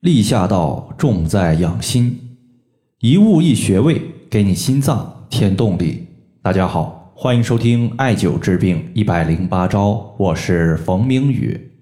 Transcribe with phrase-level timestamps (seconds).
[0.00, 2.38] 立夏道重在养心，
[3.00, 6.06] 一物一穴位，给你心脏添动力。
[6.40, 11.72] 大家好，欢迎收听艾灸治病一百零八招，我是冯明宇。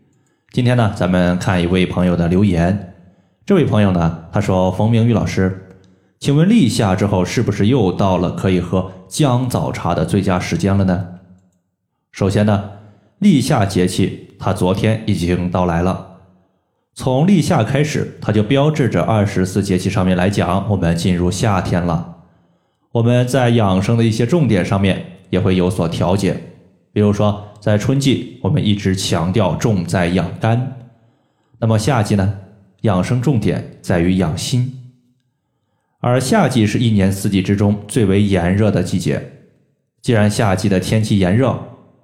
[0.50, 2.94] 今天呢，咱们看一位朋友的留言。
[3.46, 5.68] 这位朋友呢，他说：“冯明宇老师，
[6.18, 11.06] 请问立夏之后是不是又到了可以喝姜枣茶的最佳时间了呢？”
[12.10, 12.70] 首先呢，
[13.20, 16.07] 立夏节气它昨天已经到来了。
[16.98, 22.16] 从立夏开始，它就标志着二十四节气上面来讲，我们进入夏天了。
[22.90, 26.36] 我们在养生的一些重点上面也会有所调节。
[26.92, 30.58] 比如说，在春季，我们一直强调重在养肝；
[31.60, 32.34] 那么夏季呢，
[32.80, 34.90] 养生重点在于养心。
[36.00, 39.34] 而夏季是一年四季之中最为炎热的季节。
[40.02, 41.56] 既然夏季的天气炎热，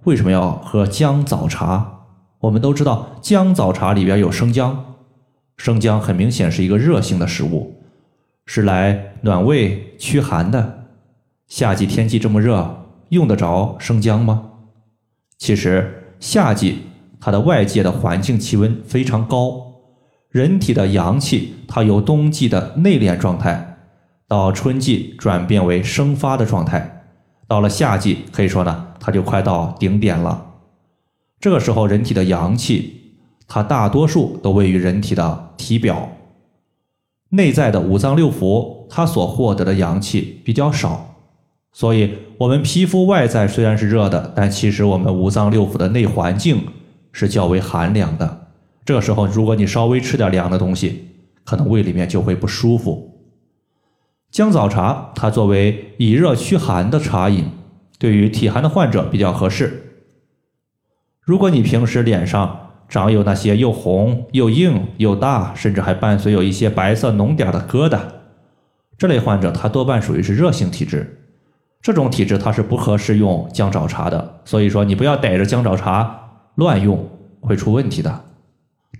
[0.05, 1.91] 为什么要喝姜枣茶？
[2.41, 4.94] 我们都知道姜枣茶里边有生姜，
[5.57, 7.81] 生姜很明显是一个热性的食物，
[8.47, 10.87] 是来暖胃驱寒的。
[11.47, 14.51] 夏季天气这么热，用得着生姜吗？
[15.39, 16.79] 其实夏季
[17.21, 19.75] 它的外界的环境气温非常高，
[20.31, 23.77] 人体的阳气它由冬季的内敛状态，
[24.27, 27.05] 到春季转变为生发的状态，
[27.47, 30.53] 到了夏季可以说呢，它就快到顶点了。
[31.39, 33.04] 这个时候，人体的阳气，
[33.47, 36.11] 它大多数都位于人体的体表，
[37.31, 41.17] 内在的五脏六腑，它所获得的阳气比较少，
[41.73, 46.67] 所以，我们皮肤外在虽然是热的，但其实我们五脏六腑的内环境
[47.13, 48.49] 是较为寒凉的。
[48.85, 51.09] 这时候，如果你稍微吃点凉的东西，
[51.45, 53.11] 可能胃里面就会不舒服。
[54.31, 57.47] 姜枣茶，它作为以热驱寒的茶饮，
[57.99, 60.05] 对于体寒的患者比较合适。
[61.21, 67.99] 如果你平时脸上长有那些又红又硬又大，甚至还伴随有一些白色脓点的疙瘩，
[68.97, 71.23] 这类患者他多半属于是热性体质，
[71.83, 74.41] 这种体质他是不合适用姜枣茶的。
[74.45, 77.09] 所以说你不要逮着姜枣茶乱用，
[77.41, 78.25] 会出问题的。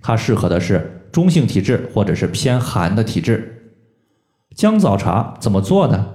[0.01, 3.73] 它适合的是中性体质或者是偏寒的体质。
[4.55, 6.07] 姜枣茶怎么做呢？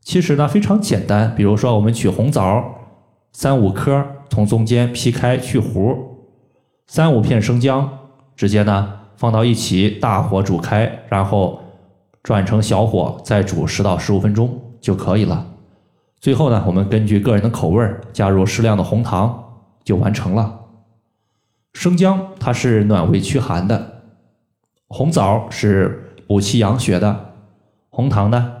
[0.00, 2.64] 其实呢非常简单，比如说我们取红枣
[3.32, 4.06] 三五颗。
[4.32, 5.92] 从中间劈开去核，
[6.92, 7.88] 三五片生姜，
[8.34, 11.60] 直接呢放到一起，大火煮开，然后
[12.20, 15.46] 转成小火再煮十到十五分钟就可以了。
[16.18, 20.62] 最后呢，我们根据个人的口味加入适量的红糖就完成了。
[21.74, 24.02] 生姜它是暖胃驱寒的，
[24.88, 27.34] 红枣是补气养血的，
[27.90, 28.52] 红糖呢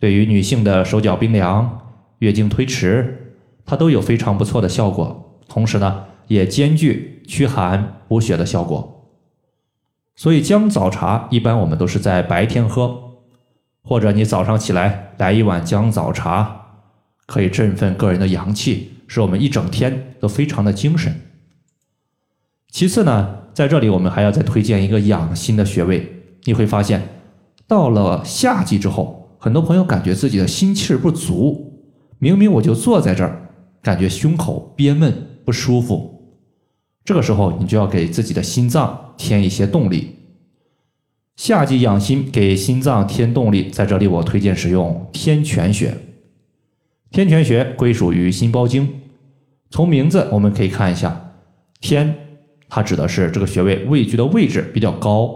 [0.00, 1.78] 对于女性的手脚冰凉、
[2.18, 3.36] 月经推迟。
[3.64, 9.10] 它都有非常不错的效果，同时呢，也兼具驱寒补血的效果。
[10.14, 13.14] 所以姜枣茶一般我们都是在白天喝，
[13.82, 16.66] 或者你早上起来来一碗姜枣茶，
[17.26, 21.20] 可以振奋个人的阳气，使我们一整天都非常的精神。
[22.70, 27.08] 其次呢，在这里我们还要再推荐一个养心的穴位，你会发现，
[27.66, 31.86] 到了夏季之后，很多朋友感觉自己的心气儿不足，
[32.18, 33.44] 明明我就坐在这儿。
[33.80, 36.17] 感觉胸口憋闷不舒服，
[37.08, 40.14] 这个时候你就要给自己的心脏添一些动力。
[41.36, 45.96] 夏季养心，给心脏添动力，在这里我推荐使用天泉穴。
[47.10, 48.86] 天泉穴归属于心包经，
[49.70, 51.32] 从名字我们可以看一下，
[51.80, 52.14] 天
[52.68, 55.30] 它指的是这个穴位位居的位置比较高，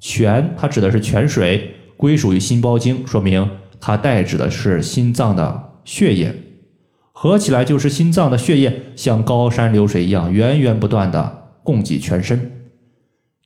[0.00, 6.34] 泉它指的是泉水，归属于心包经，说明它代指的是心脏的血液。
[7.22, 12.50] 合起来就是心脏的血液像高山流水一样源源不断的供给全身。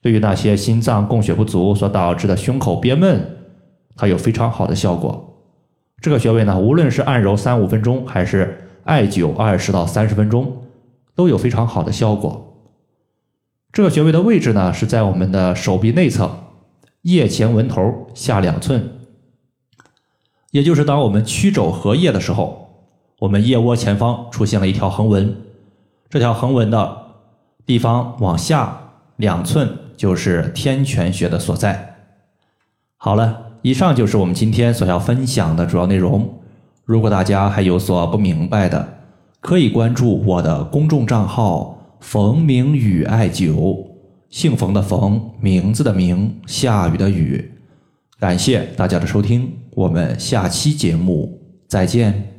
[0.00, 3.36] 对于那些心脏供血不足所导致的胸口憋闷，
[3.94, 5.44] 它有非常好的效果。
[6.00, 10.62] 这个穴位呢，无论是按揉三五分钟，还是艾灸二十到三十分钟，
[11.14, 12.56] 都有非常好的效果。
[13.74, 16.30] 这个穴位的位置呢，是在我们的手臂内侧
[17.02, 18.88] 腋前纹头下两寸，
[20.52, 22.65] 也就是当我们曲肘合腋的时候。
[23.20, 25.34] 我们腋窝前方出现了一条横纹，
[26.10, 26.96] 这条横纹的
[27.64, 28.78] 地方往下
[29.16, 31.96] 两寸就是天泉穴的所在。
[32.96, 36.40] 好了，以上就是我们今天所要分享的主要内容。
[36.84, 38.86] 如果大家还有所不明白的，
[39.40, 43.86] 可以关注我的公众账号“冯明宇艾灸”，
[44.28, 47.52] 姓冯的冯，名字的名，下雨的雨。
[48.18, 52.35] 感谢大家的收听，我们下期节目再见。